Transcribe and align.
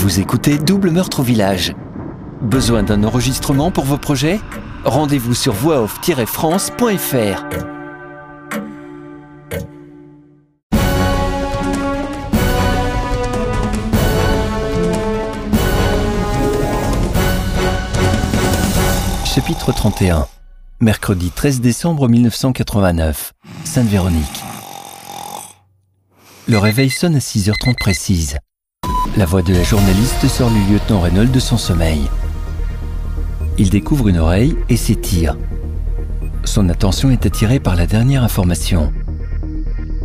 Vous 0.00 0.18
écoutez 0.18 0.56
Double 0.56 0.90
Meurtre 0.92 1.20
au 1.20 1.22
Village. 1.22 1.74
Besoin 2.40 2.82
d'un 2.82 3.04
enregistrement 3.04 3.70
pour 3.70 3.84
vos 3.84 3.98
projets? 3.98 4.40
Rendez-vous 4.82 5.34
sur 5.34 5.52
voixoff-france.fr. 5.52 7.44
Chapitre 19.26 19.72
31 19.72 20.26
Mercredi 20.80 21.30
13 21.30 21.60
décembre 21.60 22.08
1989 22.08 23.34
Sainte-Véronique 23.64 24.42
Le 26.48 26.56
réveil 26.56 26.88
sonne 26.88 27.16
à 27.16 27.18
6h30 27.18 27.74
précise. 27.78 28.38
La 29.20 29.26
voix 29.26 29.42
de 29.42 29.52
la 29.52 29.62
journaliste 29.62 30.26
sort 30.28 30.48
le 30.48 30.72
lieutenant 30.72 31.02
Reynolds 31.02 31.30
de 31.30 31.40
son 31.40 31.58
sommeil. 31.58 32.00
Il 33.58 33.68
découvre 33.68 34.08
une 34.08 34.16
oreille 34.16 34.56
et 34.70 34.78
s'étire. 34.78 35.36
Son 36.44 36.70
attention 36.70 37.10
est 37.10 37.26
attirée 37.26 37.60
par 37.60 37.76
la 37.76 37.86
dernière 37.86 38.24
information. 38.24 38.94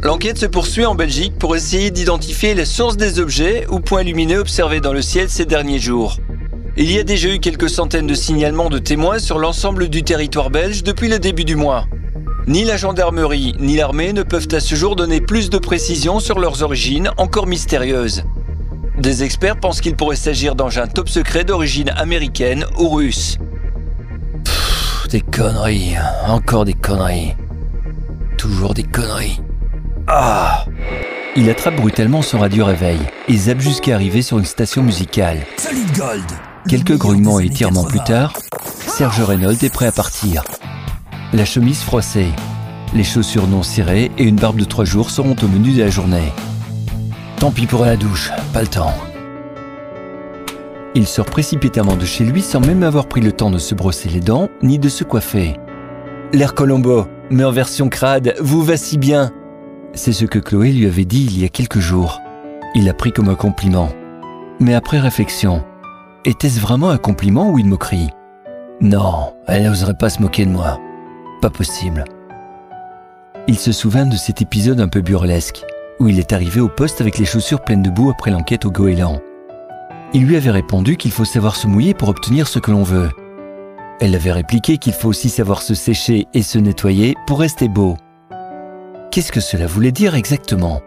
L'enquête 0.04 0.38
se 0.38 0.46
poursuit 0.46 0.86
en 0.86 0.96
Belgique 0.96 1.40
pour 1.40 1.56
essayer 1.56 1.92
d'identifier 1.92 2.56
la 2.56 2.66
source 2.66 2.98
des 2.98 3.22
objets 3.22 3.66
ou 3.70 3.80
points 3.80 4.04
lumineux 4.04 4.40
observés 4.40 4.82
dans 4.82 4.92
le 4.92 5.02
ciel 5.02 5.30
ces 5.30 5.46
derniers 5.46 5.80
jours. 5.80 6.18
Il 6.76 6.92
y 6.92 7.00
a 7.00 7.04
déjà 7.04 7.34
eu 7.34 7.40
quelques 7.40 7.70
centaines 7.70 8.08
de 8.08 8.16
signalements 8.16 8.70
de 8.70 8.80
témoins 8.80 9.20
sur 9.20 9.40
l'ensemble 9.40 9.88
du 9.88 10.04
territoire 10.04 10.50
belge 10.50 10.84
depuis 10.84 11.08
le 11.08 11.20
début 11.20 11.46
du 11.46 11.56
mois. 11.56 11.86
Ni 12.48 12.66
la 12.66 12.76
gendarmerie 12.76 13.56
ni 13.62 13.78
l'armée 13.78 14.12
ne 14.12 14.24
peuvent 14.24 14.50
à 14.52 14.60
ce 14.60 14.76
jour 14.76 14.98
donner 14.98 15.22
plus 15.22 15.50
de 15.50 15.58
précisions 15.58 16.20
sur 16.20 16.38
leurs 16.38 16.64
origines 16.64 17.12
encore 17.16 17.48
mystérieuses. 17.48 18.26
Des 18.98 19.24
experts 19.24 19.60
pensent 19.60 19.82
qu'il 19.82 19.96
pourrait 19.96 20.16
s'agir 20.16 20.56
d'engins 20.56 20.88
top 20.88 21.10
secrets 21.10 21.44
d'origine 21.44 21.90
américaine 21.90 22.66
ou 22.80 22.90
russe. 22.90 23.38
Pfff, 24.44 25.08
des 25.10 25.22
conneries, 25.22 25.96
encore 26.28 26.64
des 26.64 26.74
conneries. 26.74 27.36
Toujours 28.38 28.74
des 28.74 28.84
conneries. 28.84 29.42
Ah 30.08 30.66
Il 31.36 31.50
attrape 31.50 31.76
brutalement 31.76 32.22
son 32.22 32.40
radio 32.40 32.64
réveil 32.66 33.00
et 33.28 33.36
zappe 33.36 33.60
jusqu'à 33.60 33.96
arriver 33.96 34.22
sur 34.22 34.40
une 34.40 34.46
station 34.46 34.82
musicale. 34.82 35.40
Solid 35.58 35.98
Gold 35.98 36.32
Quelques 36.70 36.98
grognements 36.98 37.40
et 37.40 37.46
étirements 37.46 37.84
plus 37.84 38.04
tard, 38.04 38.34
Serge 38.88 39.22
Reynolds 39.22 39.64
est 39.64 39.74
prêt 39.74 39.88
à 39.88 39.92
partir. 39.92 40.44
La 41.34 41.46
chemise 41.46 41.82
froissée, 41.82 42.30
les 42.94 43.04
chaussures 43.04 43.48
non 43.48 43.62
cirées 43.62 44.10
et 44.18 44.24
une 44.24 44.38
barbe 44.38 44.58
de 44.58 44.64
trois 44.64 44.86
jours 44.86 45.10
seront 45.10 45.36
au 45.44 45.48
menu 45.48 45.74
de 45.74 45.84
la 45.84 45.90
journée. 45.90 46.32
Tant 47.46 47.52
pis 47.52 47.68
pour 47.68 47.86
la 47.86 47.96
douche, 47.96 48.32
pas 48.54 48.62
le 48.62 48.68
temps. 48.68 48.96
Il 50.96 51.06
sort 51.06 51.28
précipitamment 51.28 51.96
de 51.96 52.04
chez 52.04 52.24
lui 52.24 52.42
sans 52.42 52.60
même 52.60 52.82
avoir 52.82 53.06
pris 53.06 53.22
le 53.22 53.32
temps 53.32 53.52
de 53.52 53.60
se 53.60 53.76
brosser 53.76 54.10
les 54.10 54.20
dents 54.20 54.50
ni 54.64 54.80
de 54.80 54.90
se 54.90 55.04
coiffer. 55.04 55.54
L'air 56.34 56.56
Colombo, 56.56 57.06
mais 57.30 57.44
en 57.44 57.52
version 57.52 57.88
crade, 57.88 58.34
vous 58.40 58.64
va 58.64 58.78
si 58.78 58.98
bien. 58.98 59.32
C'est 59.94 60.12
ce 60.12 60.26
que 60.26 60.40
Chloé 60.40 60.72
lui 60.72 60.88
avait 60.88 61.06
dit 61.06 61.24
il 61.24 61.40
y 61.40 61.46
a 61.46 61.50
quelques 61.50 61.78
jours. 61.78 62.20
Il 62.74 62.86
l'a 62.86 62.96
pris 62.96 63.12
comme 63.12 63.30
un 63.30 63.36
compliment. 63.36 63.90
Mais 64.60 64.74
après 64.74 64.98
réflexion, 64.98 65.64
était-ce 66.26 66.60
vraiment 66.60 66.90
un 66.90 66.98
compliment 66.98 67.52
ou 67.52 67.60
une 67.60 67.70
moquerie? 67.70 68.10
Non, 68.82 69.36
elle 69.46 69.66
n'oserait 69.66 69.94
pas 69.94 70.10
se 70.10 70.20
moquer 70.20 70.48
de 70.48 70.52
moi. 70.52 70.80
Pas 71.44 71.52
possible. 71.52 72.06
Il 73.48 73.60
se 73.60 73.72
souvint 73.72 74.08
de 74.08 74.16
cet 74.16 74.42
épisode 74.42 74.82
un 74.82 74.88
peu 74.88 75.02
burlesque 75.02 75.64
où 76.00 76.08
il 76.08 76.20
est 76.20 76.34
arrivé 76.34 76.60
au 76.60 76.68
poste 76.68 77.02
avec 77.02 77.18
les 77.18 77.26
chaussures 77.26 77.62
pleines 77.62 77.84
de 77.84 77.90
boue 77.90 78.10
après 78.10 78.32
l'enquête 78.32 78.66
au 78.66 78.72
goéland. 78.72 79.22
Il 80.14 80.26
lui 80.26 80.36
avait 80.36 80.52
répondu 80.52 80.98
qu'il 80.98 81.12
faut 81.12 81.26
savoir 81.26 81.56
se 81.56 81.68
mouiller 81.68 81.94
pour 81.94 82.10
obtenir 82.10 82.48
ce 82.48 82.60
que 82.60 82.72
l'on 82.72 82.84
veut. 82.84 83.10
Elle 84.00 84.16
avait 84.16 84.32
répliqué 84.32 84.78
qu'il 84.78 84.94
faut 84.94 85.10
aussi 85.10 85.30
savoir 85.30 85.62
se 85.62 85.74
sécher 85.74 86.28
et 86.34 86.42
se 86.42 86.58
nettoyer 86.58 87.16
pour 87.28 87.40
rester 87.40 87.68
beau. 87.68 87.96
Qu'est-ce 89.12 89.32
que 89.32 89.40
cela 89.40 89.68
voulait 89.68 89.94
dire 89.94 90.16
exactement? 90.16 90.82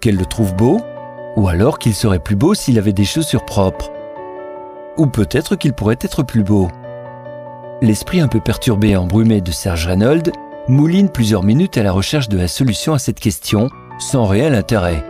Qu'elle 0.00 0.16
le 0.16 0.26
trouve 0.26 0.54
beau? 0.54 0.80
Ou 1.36 1.48
alors 1.48 1.78
qu'il 1.78 1.94
serait 1.94 2.18
plus 2.18 2.34
beau 2.34 2.54
s'il 2.54 2.78
avait 2.78 2.92
des 2.92 3.04
chaussures 3.04 3.44
propres? 3.44 3.92
Ou 4.96 5.06
peut-être 5.06 5.54
qu'il 5.54 5.72
pourrait 5.72 5.98
être 6.00 6.22
plus 6.22 6.42
beau? 6.42 6.68
L'esprit 7.82 8.20
un 8.20 8.28
peu 8.28 8.40
perturbé 8.40 8.90
et 8.90 8.96
embrumé 8.96 9.40
de 9.40 9.52
Serge 9.52 9.86
Reynolds 9.86 10.32
mouline 10.66 11.10
plusieurs 11.10 11.44
minutes 11.44 11.78
à 11.78 11.82
la 11.82 11.92
recherche 11.92 12.28
de 12.28 12.38
la 12.38 12.48
solution 12.48 12.94
à 12.94 12.98
cette 12.98 13.20
question 13.20 13.68
sans 13.98 14.24
réel 14.24 14.54
intérêt, 14.54 15.04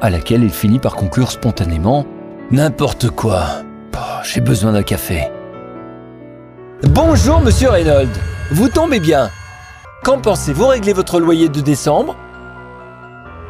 à 0.00 0.10
laquelle 0.10 0.42
il 0.42 0.50
finit 0.50 0.78
par 0.78 0.94
conclure 0.94 1.30
spontanément 1.30 2.06
N'importe 2.50 3.10
quoi. 3.10 3.44
Oh, 3.94 4.22
j'ai 4.24 4.40
besoin 4.40 4.72
d'un 4.72 4.82
café. 4.82 5.28
Bonjour, 6.82 7.40
monsieur 7.40 7.70
Reynolds. 7.70 8.08
Vous 8.50 8.68
tombez 8.68 8.98
bien. 8.98 9.30
Quand 10.02 10.18
pensez-vous? 10.20 10.66
Régler 10.66 10.92
votre 10.92 11.20
loyer 11.20 11.48
de 11.48 11.60
décembre? 11.60 12.16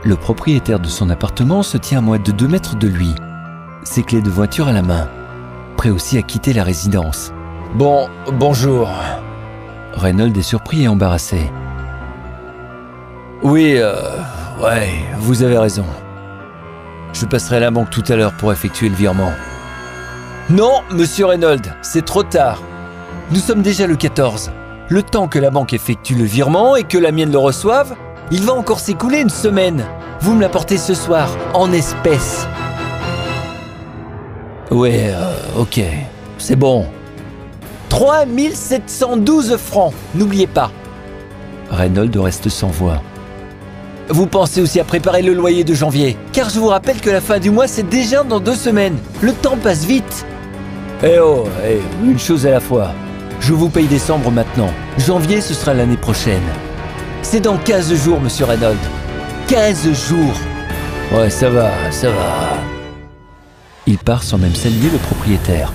Le 0.05 0.17
propriétaire 0.17 0.81
de 0.81 0.89
son 0.89 1.09
appartement 1.09 1.63
se 1.63 1.79
tient 1.79 1.99
à 1.99 2.03
moins 2.03 2.19
de 2.19 2.33
deux 2.33 2.49
mètres 2.49 2.77
de 2.77 2.89
lui, 2.89 3.15
ses 3.85 4.03
clés 4.03 4.23
de 4.23 4.31
voiture 4.31 4.69
à 4.69 4.73
la 4.73 4.83
main, 4.83 5.09
prêt 5.77 5.91
aussi 5.91 6.19
à 6.19 6.23
quitter 6.23 6.53
la 6.53 6.65
résidence. 6.65 7.33
Bon, 7.75 8.09
bonjour. 8.33 8.91
Reynolds 9.95 10.37
est 10.37 10.43
surpris 10.43 10.83
et 10.83 10.89
embarrassé. 10.89 11.51
Oui, 13.43 13.77
euh, 13.79 13.95
ouais, 14.63 14.91
vous 15.19 15.43
avez 15.43 15.57
raison. 15.57 15.87
Je 17.15 17.25
passerai 17.25 17.57
à 17.57 17.61
la 17.61 17.71
banque 17.71 17.89
tout 17.89 18.05
à 18.09 18.17
l'heure 18.17 18.35
pour 18.35 18.53
effectuer 18.53 18.91
le 18.91 18.95
virement. 18.95 19.33
Non, 20.51 20.83
monsieur 20.91 21.25
Reynolds, 21.25 21.75
c'est 21.81 22.05
trop 22.05 22.23
tard. 22.23 22.63
Nous 23.31 23.41
sommes 23.41 23.63
déjà 23.63 23.87
le 23.87 23.97
14. 23.97 24.53
Le 24.91 25.03
temps 25.03 25.27
que 25.27 25.39
la 25.39 25.51
banque 25.51 25.73
effectue 25.73 26.17
le 26.17 26.25
virement 26.25 26.77
et 26.77 26.85
que 26.85 26.99
la 26.99 27.13
mienne 27.13 27.33
le 27.33 27.39
reçoive, 27.39 27.97
il 28.31 28.43
va 28.43 28.53
encore 28.53 28.81
s'écouler 28.81 29.21
une 29.21 29.31
semaine. 29.31 29.85
Vous 30.21 30.35
me 30.35 30.43
l'apportez 30.43 30.77
ce 30.77 30.93
soir, 30.93 31.31
en 31.55 31.73
espèces. 31.73 32.47
Ouais, 34.71 35.15
euh, 35.15 35.33
ok, 35.57 35.81
c'est 36.37 36.57
bon. 36.57 36.87
3712 37.89 39.57
francs, 39.57 39.95
n'oubliez 40.15 40.47
pas. 40.47 40.71
Reynolds 41.71 42.21
reste 42.21 42.51
sans 42.51 42.69
voix. 42.69 43.01
Vous 44.13 44.27
pensez 44.27 44.61
aussi 44.61 44.81
à 44.81 44.85
préparer 44.85 45.23
le 45.23 45.35
loyer 45.35 45.63
de 45.63 45.73
janvier, 45.73 46.17
car 46.33 46.51
je 46.51 46.59
vous 46.59 46.67
rappelle 46.67 47.01
que 47.01 47.11
la 47.11 47.21
fin 47.21 47.39
du 47.39 47.51
mois 47.51 47.69
c'est 47.69 47.89
déjà 47.89 48.25
dans 48.25 48.41
deux 48.41 48.57
semaines. 48.57 48.99
Le 49.23 49.33
temps 49.33 49.57
passe 49.57 49.85
vite. 49.85 50.27
Eh 51.05 51.21
oh, 51.21 51.45
eh, 51.65 51.81
une 52.05 52.19
chose 52.19 52.45
à 52.45 52.51
la 52.51 52.59
fois. 52.59 52.93
Je 53.39 53.53
vous 53.53 53.69
paye 53.69 53.87
décembre 53.87 54.33
maintenant. 54.33 54.71
Janvier, 54.99 55.41
ce 55.41 55.55
sera 55.55 55.75
l'année 55.75 55.97
prochaine. 55.97 56.43
C'est 57.23 57.41
dans 57.41 57.57
15 57.57 57.95
jours, 57.95 58.21
monsieur 58.21 58.47
Reynolds. 58.47 58.77
15 59.47 59.93
jours. 60.09 60.35
Ouais, 61.13 61.31
ça 61.31 61.49
va, 61.49 61.71
ça 61.93 62.11
va. 62.11 62.57
Il 63.87 63.99
part 63.99 64.25
sans 64.25 64.39
même 64.39 64.55
saluer 64.55 64.91
le 64.93 64.99
propriétaire. 64.99 65.73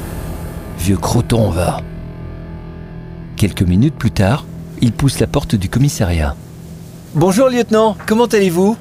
Vieux 0.78 0.98
croton, 0.98 1.50
va. 1.52 1.78
Quelques 3.38 3.64
minutes 3.64 3.96
plus 3.96 4.12
tard, 4.12 4.46
il 4.82 4.92
pousse 4.92 5.20
la 5.20 5.28
porte 5.28 5.56
du 5.56 5.70
commissariat. 5.70 6.36
Bonjour, 7.16 7.48
lieutenant. 7.48 7.96
Comment 8.06 8.26
allez-vous? 8.26 8.76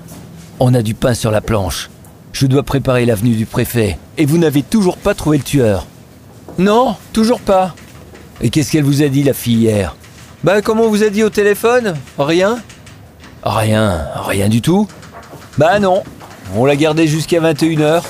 On 0.59 0.75
a 0.75 0.83
du 0.83 0.95
pain 0.95 1.15
sur 1.15 1.31
la 1.31 1.41
planche. 1.41 1.89
Je 2.33 2.49
dois 2.49 2.65
préparer 2.65 3.07
l'avenue 3.07 3.37
du 3.37 3.47
préfet. 3.47 3.97
Et 4.19 4.27
vous 4.27 4.39
n'avez 4.39 4.65
toujours 4.65 4.97
pas 4.97 5.15
trouvé 5.15 5.39
le 5.39 5.45
tueur? 5.45 5.87
Non, 6.59 6.97
toujours 7.13 7.39
pas. 7.39 7.77
Et 8.41 8.51
qu'est-ce 8.51 8.73
qu'elle 8.73 8.83
vous 8.83 9.05
a 9.05 9.09
dit, 9.09 9.23
la 9.23 9.35
fille, 9.35 9.59
hier? 9.59 9.95
Bah, 10.43 10.63
comme 10.63 10.81
on 10.81 10.89
vous 10.89 11.05
a 11.05 11.11
dit 11.11 11.23
au 11.23 11.31
téléphone? 11.31 11.95
Rien 12.19 12.61
Rien, 13.45 14.05
rien 14.27 14.49
du 14.49 14.61
tout 14.61 14.89
Bah 15.57 15.79
non, 15.79 16.03
on 16.57 16.65
l'a 16.65 16.75
gardée 16.75 17.07
jusqu'à 17.07 17.41
21h. 17.41 18.03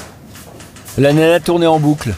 La 0.96 1.12
nana 1.12 1.38
tournait 1.38 1.66
en 1.66 1.78
boucle. 1.78 2.14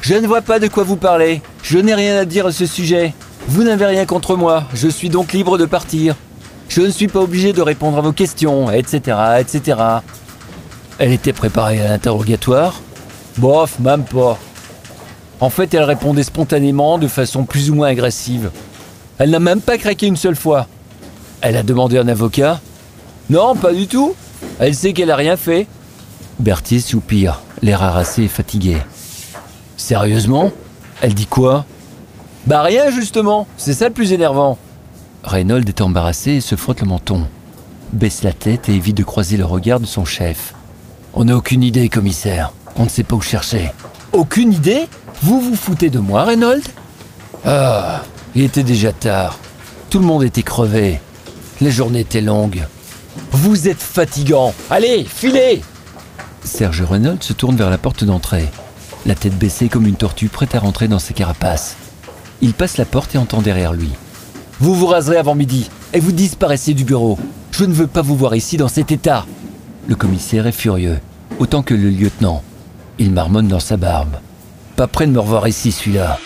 Je 0.00 0.14
ne 0.14 0.26
vois 0.26 0.42
pas 0.42 0.58
de 0.58 0.66
quoi 0.66 0.82
vous 0.82 0.96
parlez. 0.96 1.40
Je 1.62 1.78
n'ai 1.78 1.94
rien 1.94 2.18
à 2.18 2.24
dire 2.24 2.46
à 2.46 2.52
ce 2.52 2.66
sujet. 2.66 3.14
Vous 3.46 3.62
n'avez 3.62 3.86
rien 3.86 4.06
contre 4.06 4.34
moi. 4.34 4.64
Je 4.74 4.88
suis 4.88 5.08
donc 5.08 5.32
libre 5.32 5.56
de 5.56 5.66
partir. 5.66 6.16
Je 6.68 6.80
ne 6.80 6.90
suis 6.90 7.08
pas 7.08 7.20
obligé 7.20 7.52
de 7.52 7.62
répondre 7.62 7.98
à 7.98 8.00
vos 8.00 8.12
questions, 8.12 8.70
etc., 8.70 9.16
etc. 9.38 9.78
Elle 10.98 11.12
était 11.12 11.32
préparée 11.32 11.80
à 11.80 11.88
l'interrogatoire 11.88 12.80
Bof, 13.38 13.78
même 13.80 14.04
pas. 14.04 14.38
En 15.40 15.50
fait, 15.50 15.74
elle 15.74 15.82
répondait 15.82 16.22
spontanément, 16.22 16.98
de 16.98 17.08
façon 17.08 17.44
plus 17.44 17.70
ou 17.70 17.74
moins 17.74 17.88
agressive. 17.88 18.50
Elle 19.18 19.30
n'a 19.30 19.40
même 19.40 19.60
pas 19.60 19.78
craqué 19.78 20.06
une 20.06 20.16
seule 20.16 20.36
fois. 20.36 20.66
Elle 21.40 21.56
a 21.56 21.62
demandé 21.62 21.98
un 21.98 22.08
avocat 22.08 22.60
Non, 23.28 23.56
pas 23.56 23.72
du 23.72 23.86
tout. 23.86 24.14
Elle 24.58 24.74
sait 24.74 24.92
qu'elle 24.92 25.10
a 25.10 25.16
rien 25.16 25.36
fait. 25.36 25.66
Berthier 26.38 26.80
soupire, 26.80 27.40
l'air 27.62 27.82
harassé 27.82 28.24
et 28.24 28.28
fatigué. 28.28 28.78
Sérieusement? 29.76 30.52
Elle 31.00 31.14
dit 31.14 31.26
quoi? 31.26 31.64
Bah 32.46 32.62
rien 32.62 32.90
justement, 32.90 33.46
c'est 33.56 33.74
ça 33.74 33.88
le 33.88 33.94
plus 33.94 34.12
énervant. 34.12 34.58
Reynolds 35.24 35.68
est 35.68 35.80
embarrassé 35.80 36.32
et 36.32 36.40
se 36.40 36.54
frotte 36.54 36.82
le 36.82 36.86
menton. 36.86 37.26
Baisse 37.92 38.22
la 38.22 38.32
tête 38.32 38.68
et 38.68 38.74
évite 38.74 38.96
de 38.96 39.04
croiser 39.04 39.36
le 39.36 39.46
regard 39.46 39.80
de 39.80 39.86
son 39.86 40.04
chef. 40.04 40.54
On 41.14 41.24
n'a 41.24 41.36
aucune 41.36 41.62
idée, 41.62 41.88
commissaire. 41.88 42.52
On 42.76 42.84
ne 42.84 42.88
sait 42.88 43.04
pas 43.04 43.16
où 43.16 43.22
chercher. 43.22 43.72
Aucune 44.12 44.52
idée? 44.52 44.86
Vous 45.22 45.40
vous 45.40 45.56
foutez 45.56 45.88
de 45.88 45.98
moi, 45.98 46.24
Reynolds? 46.24 46.68
Ah, 47.46 48.02
il 48.34 48.42
était 48.42 48.62
déjà 48.62 48.92
tard. 48.92 49.38
Tout 49.88 49.98
le 49.98 50.04
monde 50.04 50.24
était 50.24 50.42
crevé. 50.42 51.00
La 51.60 51.70
journée 51.70 52.00
était 52.00 52.20
longue. 52.20 52.66
Vous 53.30 53.68
êtes 53.68 53.80
fatigant. 53.80 54.52
Allez, 54.70 55.04
filez 55.04 55.62
Serge 56.42 56.82
Reynolds 56.82 57.22
se 57.22 57.32
tourne 57.32 57.56
vers 57.56 57.70
la 57.70 57.78
porte 57.78 58.04
d'entrée, 58.04 58.50
la 59.06 59.14
tête 59.14 59.38
baissée 59.38 59.68
comme 59.68 59.86
une 59.86 59.96
tortue 59.96 60.28
prête 60.28 60.54
à 60.54 60.60
rentrer 60.60 60.88
dans 60.88 60.98
ses 60.98 61.14
carapaces. 61.14 61.76
Il 62.42 62.52
passe 62.52 62.76
la 62.76 62.84
porte 62.84 63.14
et 63.14 63.18
entend 63.18 63.40
derrière 63.40 63.72
lui. 63.72 63.90
Vous 64.60 64.74
vous 64.74 64.86
raserez 64.86 65.16
avant 65.16 65.34
midi 65.34 65.68
et 65.92 66.00
vous 66.00 66.12
disparaissez 66.12 66.74
du 66.74 66.84
bureau. 66.84 67.18
Je 67.50 67.64
ne 67.64 67.72
veux 67.72 67.86
pas 67.86 68.02
vous 68.02 68.16
voir 68.16 68.34
ici 68.36 68.56
dans 68.56 68.68
cet 68.68 68.92
état. 68.92 69.26
Le 69.88 69.96
commissaire 69.96 70.46
est 70.46 70.52
furieux, 70.52 70.98
autant 71.38 71.62
que 71.62 71.74
le 71.74 71.90
lieutenant. 71.90 72.42
Il 72.98 73.10
marmonne 73.10 73.48
dans 73.48 73.60
sa 73.60 73.76
barbe. 73.76 74.16
Pas 74.76 74.86
prêt 74.86 75.06
de 75.06 75.12
me 75.12 75.18
revoir 75.18 75.48
ici, 75.48 75.72
celui-là. 75.72 76.18